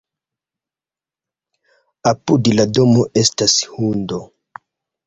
Apud 2.13 2.51
la 2.57 2.67
domo 2.79 3.07
estas 3.25 3.61
hundo. 3.79 4.25